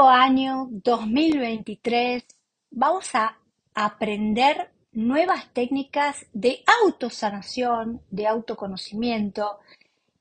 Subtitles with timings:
[0.00, 2.24] nuevo año 2023
[2.70, 3.36] vamos a
[3.74, 9.58] aprender nuevas técnicas de autosanación, de autoconocimiento,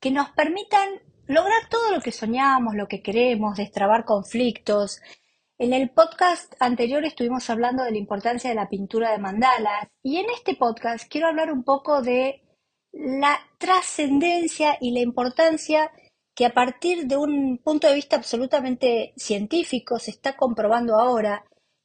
[0.01, 0.89] que nos permitan
[1.27, 4.99] lograr todo lo que soñamos, lo que queremos, destrabar conflictos.
[5.57, 10.17] En el podcast anterior estuvimos hablando de la importancia de la pintura de mandalas y
[10.17, 12.41] en este podcast quiero hablar un poco de
[12.91, 15.89] la trascendencia y la importancia
[16.39, 21.43] que a partir de un punto de vista absolutamente científico se está comprobando ahora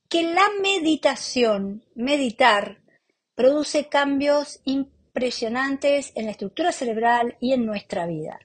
[0.09, 2.81] que la meditación, meditar,
[3.35, 8.39] produce cambios impresionantes en la estructura cerebral y en nuestra vida.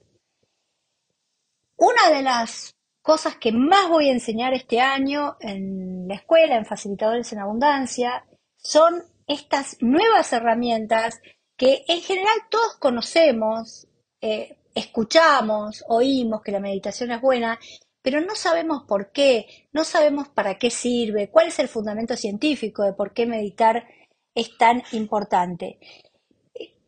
[1.78, 2.74] Una de las
[3.04, 8.26] cosas que más voy a enseñar este año en la escuela, en Facilitadores en Abundancia,
[8.58, 11.22] son estas nuevas herramientas
[11.56, 13.88] que en general todos conocemos,
[14.22, 17.60] eh, escuchamos, oímos que la meditación es buena,
[18.02, 22.84] pero no sabemos por qué, no sabemos para qué sirve, cuál es el fundamento científico
[22.84, 23.86] de por qué meditar
[24.34, 25.80] es tan importante.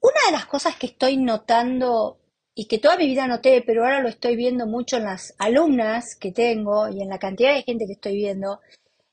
[0.02, 2.20] Una de las cosas que estoy notando
[2.56, 6.16] y que toda mi vida noté, pero ahora lo estoy viendo mucho en las alumnas
[6.16, 8.60] que tengo y en la cantidad de gente que estoy viendo,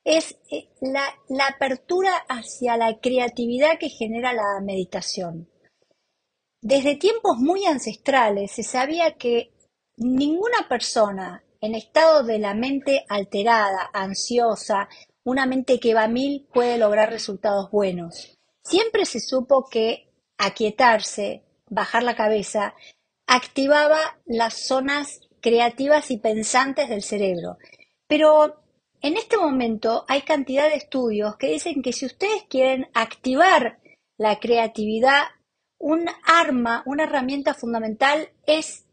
[0.04, 5.48] es eh, la, la apertura hacia la creatividad que genera la meditación.
[6.60, 9.52] Desde tiempos muy ancestrales se sabía que
[9.96, 14.88] ninguna persona en estado de la mente alterada, ansiosa,
[15.24, 18.38] una mente que va a mil puede lograr resultados buenos.
[18.64, 22.74] Siempre se supo que aquietarse, bajar la cabeza,
[23.26, 27.58] activaba las zonas creativas y pensantes del cerebro.
[28.06, 28.62] Pero
[29.00, 33.78] en este momento hay cantidad de estudios que dicen que si ustedes quieren activar
[34.16, 35.22] la creatividad
[35.78, 38.86] un arma, una herramienta fundamental es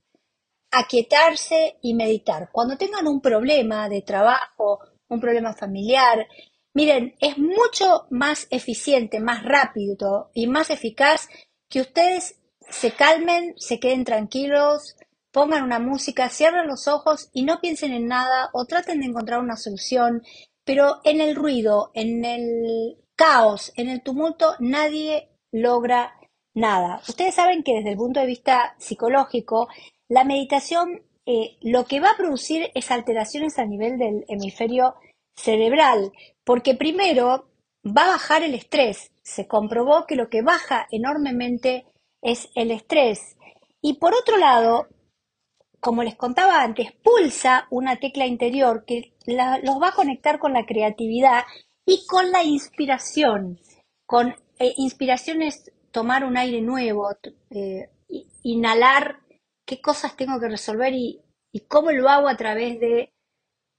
[0.71, 2.49] aquietarse y meditar.
[2.51, 6.27] Cuando tengan un problema de trabajo, un problema familiar,
[6.73, 11.27] miren, es mucho más eficiente, más rápido y más eficaz
[11.69, 14.95] que ustedes se calmen, se queden tranquilos,
[15.31, 19.39] pongan una música, cierren los ojos y no piensen en nada o traten de encontrar
[19.39, 20.23] una solución,
[20.63, 26.13] pero en el ruido, en el caos, en el tumulto, nadie logra
[26.55, 27.01] nada.
[27.07, 29.67] Ustedes saben que desde el punto de vista psicológico,
[30.07, 34.95] la meditación eh, lo que va a producir es alteraciones a nivel del hemisferio
[35.35, 36.11] cerebral,
[36.43, 37.47] porque primero
[37.85, 39.11] va a bajar el estrés.
[39.23, 41.85] Se comprobó que lo que baja enormemente
[42.21, 43.37] es el estrés.
[43.81, 44.87] Y por otro lado,
[45.79, 50.65] como les contaba antes, pulsa una tecla interior que los va a conectar con la
[50.65, 51.43] creatividad
[51.85, 53.59] y con la inspiración,
[54.05, 54.29] con
[54.59, 57.09] eh, inspiraciones tomar un aire nuevo,
[57.51, 57.89] eh,
[58.43, 59.21] inhalar
[59.65, 61.21] qué cosas tengo que resolver y,
[61.69, 63.13] cómo lo hago a través de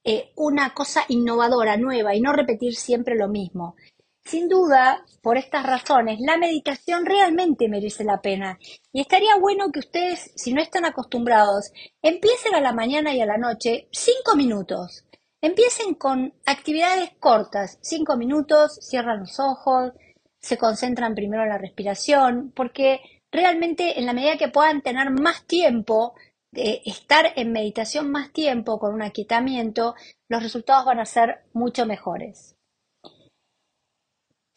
[0.03, 3.77] eh, una cosa innovadora, nueva y no repetir siempre lo mismo.
[4.25, 8.59] Sin duda, por estas razones, la meditación realmente merece la pena.
[8.94, 13.27] Y estaría bueno que ustedes, si no están acostumbrados, empiecen a la mañana y a
[13.27, 15.04] la noche cinco minutos.
[15.43, 19.93] Empiecen con actividades cortas, cinco minutos, cierran los ojos,
[20.41, 23.00] se concentran primero en la respiración, porque
[23.32, 26.14] realmente en la medida que puedan tener más tiempo,
[26.52, 29.94] de estar en meditación más tiempo con un aquietamiento,
[30.28, 32.56] los resultados van a ser mucho mejores.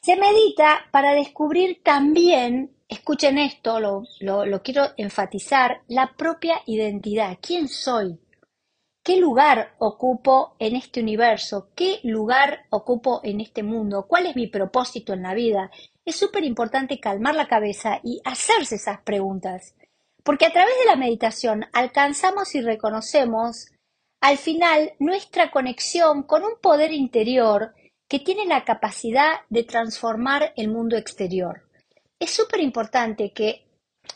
[0.02, 7.38] Se medita para descubrir también, escuchen esto, lo, lo quiero enfatizar, la propia identidad.
[7.42, 8.18] ¿Quién soy?
[9.04, 11.70] ¿Qué lugar ocupo en este universo?
[11.74, 14.06] ¿Qué lugar ocupo en este mundo?
[14.08, 15.72] ¿Cuál es mi propósito en la vida?
[16.06, 19.76] Es súper importante calmar la cabeza y hacerse esas preguntas,
[20.24, 23.68] porque a través de la meditación alcanzamos y reconocemos
[24.22, 27.74] al final nuestra conexión con un poder interior
[28.10, 31.64] que tiene la capacidad de transformar el mundo exterior.
[32.20, 33.66] Es súper importante que,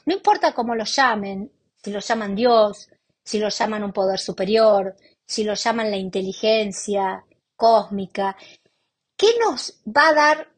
[0.05, 2.89] no importa cómo lo llamen, si lo llaman Dios,
[3.23, 7.25] si lo llaman un poder superior, si lo llaman la inteligencia
[7.55, 8.35] cósmica.
[9.17, 10.53] ¿Qué nos va a dar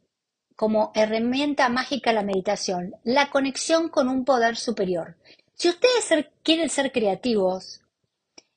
[0.55, 2.95] como herramienta mágica la meditación?
[3.03, 5.17] La conexión con un poder superior.
[5.53, 7.81] Si ustedes quieren ser creativos,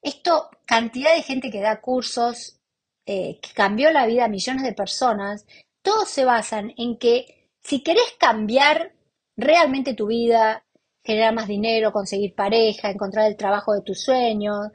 [0.03, 2.59] esto, cantidad de gente que da cursos,
[3.07, 5.47] eh, que cambió la vida a millones de personas,
[5.83, 8.93] todos se basan en que si querés cambiar
[9.37, 10.65] realmente tu vida,
[11.09, 14.69] generar más dinero, conseguir pareja, encontrar el trabajo de tus sueños.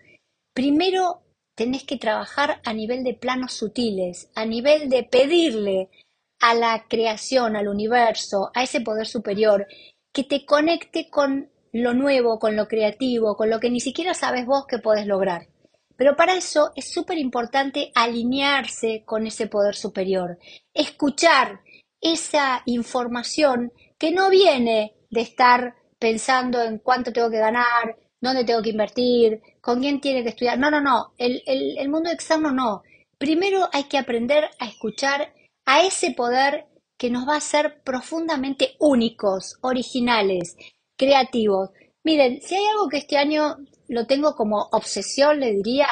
[0.51, 1.21] Primero
[1.55, 5.91] tenés que trabajar a nivel de planos sutiles, a nivel de pedirle
[6.39, 9.67] a la creación, al universo, a ese poder superior,
[10.11, 14.47] que te conecte con lo nuevo, con lo creativo, con lo que ni siquiera sabes
[14.47, 15.49] vos que podés lograr.
[15.95, 20.39] Pero para eso es súper importante alinearse con ese poder superior,
[20.73, 21.61] escuchar
[22.01, 28.61] esa información que no viene de estar pensando en cuánto tengo que ganar, dónde tengo
[28.61, 30.59] que invertir, con quién tiene que estudiar.
[30.59, 32.81] No, no, no, el, el mundo externo no.
[33.17, 35.33] Primero hay que aprender a escuchar
[35.63, 36.65] a ese poder
[36.97, 40.57] que nos va a hacer profundamente únicos, originales,
[40.97, 41.69] creativos.
[42.03, 43.55] Miren, si hay algo que este año
[43.87, 45.87] lo tengo como obsesión, le diría,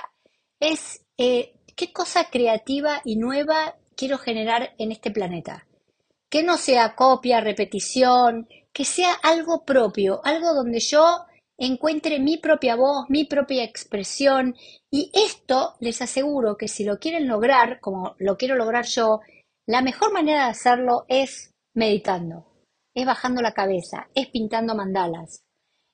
[0.60, 5.66] es eh, qué cosa creativa y nueva quiero generar en este planeta.
[6.32, 11.26] Que no sea copia, repetición, que sea algo propio, algo donde yo
[11.58, 14.56] encuentre mi propia voz, mi propia expresión.
[14.90, 19.20] Y esto les aseguro que si lo quieren lograr, como lo quiero lograr yo,
[19.68, 22.48] la mejor manera de hacerlo es meditando,
[22.96, 25.44] es bajando la cabeza, es pintando mandalas,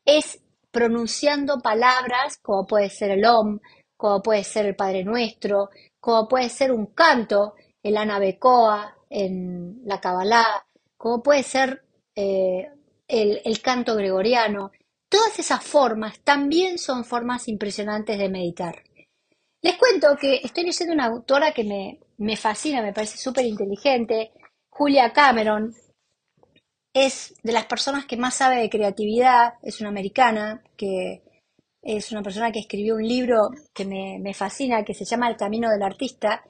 [0.05, 0.41] es
[0.71, 3.59] pronunciando palabras como puede ser el Om,
[3.97, 5.69] como puede ser el Padre Nuestro,
[5.99, 10.65] como puede ser un canto, el Anabecoa, en la Kabbalah,
[10.97, 11.83] como puede ser
[12.15, 12.69] eh,
[13.07, 14.71] el, canto gregoriano.
[15.09, 18.83] Todas esas formas también son formas impresionantes de meditar.
[19.61, 24.31] Les cuento que estoy leyendo una autora que me, me fascina, me parece súper inteligente,
[24.69, 25.73] Julia Cameron,
[26.93, 31.23] es de las personas que más sabe de creatividad, es una americana, que
[31.81, 35.37] es una persona que escribió un libro que me, me fascina, que se llama El
[35.37, 36.43] Camino del Artista,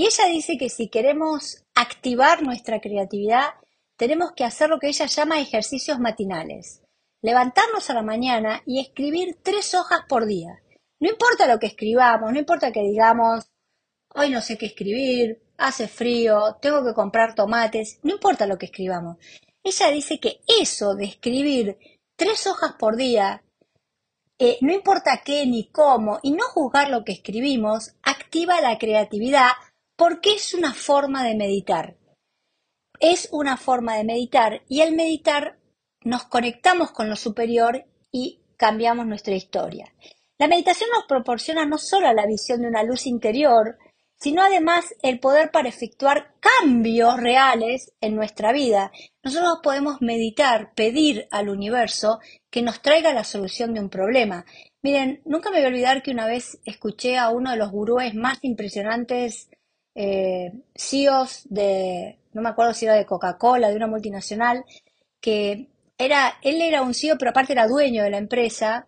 [0.00, 3.50] y ella dice que si queremos activar nuestra creatividad,
[3.98, 6.80] tenemos que hacer lo que ella llama ejercicios matinales.
[7.20, 10.62] Levantarnos a la mañana y escribir tres hojas por día.
[11.00, 13.44] No importa lo que escribamos, no importa que digamos,
[14.14, 18.66] hoy no sé qué escribir, hace frío, tengo que comprar tomates, no importa lo que
[18.66, 19.18] escribamos.
[19.62, 21.76] Ella dice que eso de escribir
[22.16, 23.44] tres hojas por día,
[24.38, 29.50] eh, no importa qué ni cómo, y no juzgar lo que escribimos, activa la creatividad
[30.00, 31.98] porque es una forma de meditar.
[33.00, 35.58] Es una forma de meditar y al meditar
[36.02, 39.92] nos conectamos con lo superior y cambiamos nuestra historia.
[40.38, 43.76] La meditación nos proporciona no solo la visión de una luz interior,
[44.18, 48.92] sino además el poder para efectuar cambios reales en nuestra vida.
[49.22, 54.46] Nosotros podemos meditar, pedir al universo que nos traiga la solución de un problema.
[54.80, 58.14] Miren, nunca me voy a olvidar que una vez escuché a uno de los gurúes
[58.14, 59.50] más impresionantes
[60.02, 64.64] eh, CEOs de, no me acuerdo si era de Coca-Cola, de una multinacional,
[65.20, 65.68] que
[65.98, 68.86] era, él era un CEO, pero aparte era dueño de la empresa,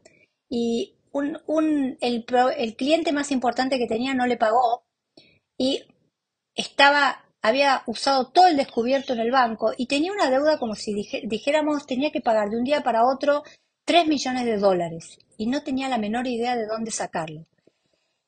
[0.48, 2.24] y un, el,
[2.56, 4.84] el cliente más importante que tenía no le pagó,
[5.58, 5.84] y
[6.54, 10.94] estaba, había usado todo el descubierto en el banco y tenía una deuda como si
[11.24, 13.42] dijéramos tenía que pagar de un día para otro
[13.84, 17.46] 3 millones de dólares y no tenía la menor idea de dónde sacarlo.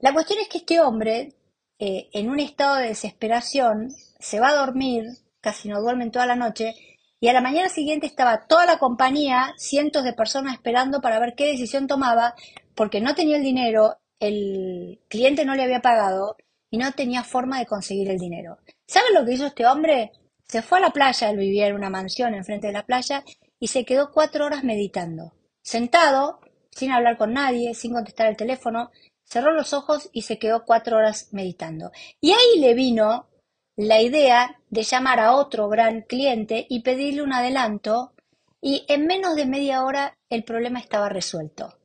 [0.01, 1.35] La cuestión es que este hombre,
[1.79, 5.05] eh, en un estado de desesperación, se va a dormir,
[5.41, 6.75] casi no duerme toda la noche,
[7.21, 11.35] y a la mañana siguiente estaba toda la compañía, cientos de personas esperando para ver
[11.37, 12.35] qué decisión tomaba,
[12.75, 16.37] porque no tenía el dinero, el cliente no le había pagado
[16.71, 18.59] y no tenía forma de conseguir el dinero.
[18.87, 20.13] ¿Saben lo que hizo este hombre?
[20.47, 23.25] Se fue a la playa, él vivía en una mansión enfrente de la playa,
[23.59, 25.33] y se quedó cuatro horas meditando.
[25.63, 28.91] Sentado, sin hablar con nadie, sin contestar el teléfono,
[29.25, 31.91] cerró los ojos y se quedó cuatro horas meditando.
[32.21, 33.29] Y ahí le vino
[33.77, 38.13] la idea de llamar a otro gran cliente y pedirle un adelanto,
[38.61, 41.77] y en menos de media hora el problema estaba resuelto.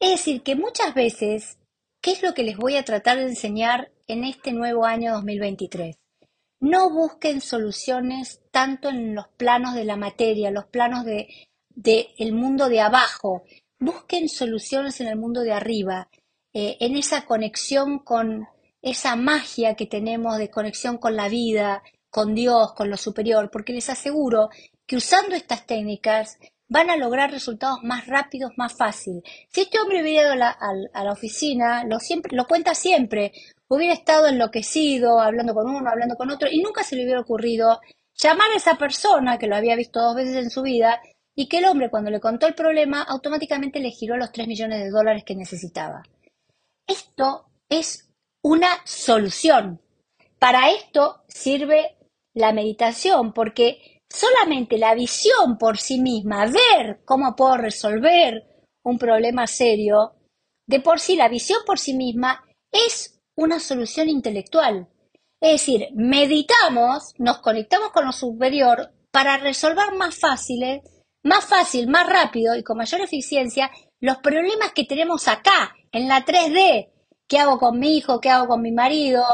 [0.00, 1.58] Es decir, que muchas veces,
[2.00, 5.96] ¿qué es lo que les voy a tratar de enseñar en este nuevo año 2023.
[6.60, 11.48] No busquen soluciones tanto en los planos de la materia, los planos de,
[12.18, 13.42] el mundo de abajo.
[13.78, 16.08] Busquen soluciones en el mundo de arriba,
[16.54, 18.46] eh, en esa conexión con
[18.82, 23.72] esa magia que tenemos de conexión con la vida, con Dios, con lo superior, porque
[23.72, 24.50] les aseguro
[24.86, 29.22] que usando estas técnicas van a lograr resultados más rápidos, más fácil.
[29.50, 30.58] Si este hombre hubiera ido a la,
[30.94, 33.32] a la oficina, lo, siempre, lo cuenta siempre,
[33.68, 37.80] hubiera estado enloquecido, hablando con uno, hablando con otro, y nunca se le hubiera ocurrido
[38.14, 41.00] llamar a esa persona que lo había visto dos veces en su vida
[41.34, 44.80] y que el hombre cuando le contó el problema automáticamente le giró los 3 millones
[44.82, 46.02] de dólares que necesitaba.
[46.86, 48.10] Esto es
[48.42, 49.80] una solución.
[50.38, 51.96] Para esto sirve
[52.34, 59.46] la meditación, porque solamente la visión por sí misma, ver cómo puedo resolver un problema
[59.46, 60.16] serio,
[60.66, 64.88] de por sí la visión por sí misma es una solución intelectual.
[65.40, 70.82] Es decir, meditamos, nos conectamos con lo superior para resolver más fáciles,
[71.24, 73.70] más fácil, más rápido y con mayor eficiencia
[74.00, 76.90] los problemas que tenemos acá, en la 3D,
[77.28, 79.24] qué hago con mi hijo, qué hago con mi marido,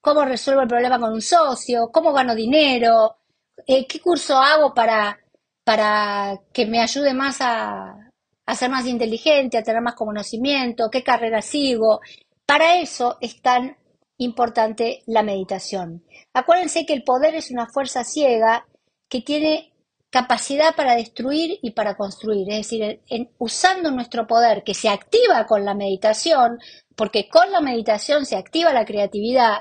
[0.00, 3.18] cómo resuelvo el problema con un socio, cómo gano dinero,
[3.66, 5.18] eh, qué curso hago para,
[5.64, 8.10] para que me ayude más a,
[8.46, 12.00] a ser más inteligente, a tener más conocimiento, qué carrera sigo.
[12.46, 13.76] Para eso es tan
[14.18, 16.04] importante la meditación.
[16.32, 18.66] Acuérdense que el poder es una fuerza ciega
[19.08, 19.72] que tiene
[20.10, 23.02] capacidad para destruir y para construir, es decir,
[23.38, 26.58] usando nuestro poder que se activa con la meditación,
[26.96, 29.58] porque con la meditación se activa la creatividad,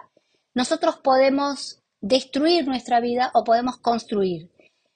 [0.54, 4.50] nosotros podemos destruir nuestra vida o podemos construir.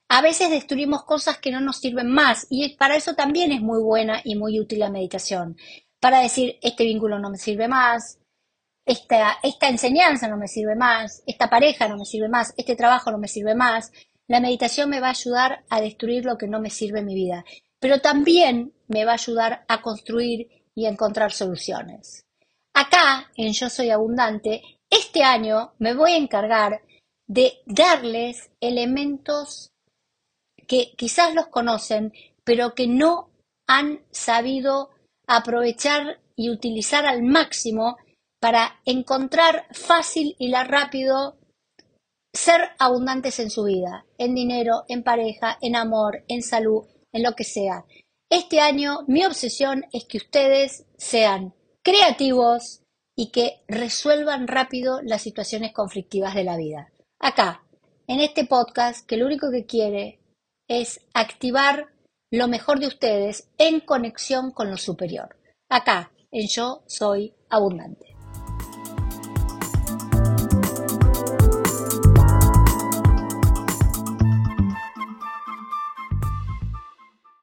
[0.07, 3.81] A veces destruimos cosas que no nos sirven más y para eso también es muy
[3.81, 5.57] buena y muy útil la meditación.
[5.99, 8.19] Para decir, este vínculo no me sirve más,
[8.85, 13.11] esta, esta enseñanza no me sirve más, esta pareja no me sirve más, este trabajo
[13.11, 13.91] no me sirve más.
[14.31, 17.15] La meditación me va a ayudar a destruir lo que no me sirve en mi
[17.15, 17.43] vida,
[17.81, 22.25] pero también me va a ayudar a construir y a encontrar soluciones.
[22.73, 26.81] Acá, en Yo Soy Abundante, este año me voy a encargar
[27.27, 29.73] de darles elementos
[30.65, 32.13] que quizás los conocen,
[32.45, 33.31] pero que no
[33.67, 34.91] han sabido
[35.27, 37.97] aprovechar y utilizar al máximo
[38.39, 41.40] para encontrar fácil y rápido
[42.33, 47.33] ser abundantes en su vida, en dinero, en pareja, en amor, en salud, en lo
[47.33, 47.85] que sea.
[48.29, 52.81] Este año mi obsesión es que ustedes sean creativos,
[53.15, 56.91] y que resuelvan rápido las situaciones conflictivas de la vida.
[57.19, 57.63] Acá,
[58.07, 60.19] en este podcast, que lo único que quiere
[60.67, 61.89] es activar
[62.31, 65.37] lo mejor de ustedes en conexión con lo superior.
[65.69, 68.10] Acá, en Yo Soy Abundante.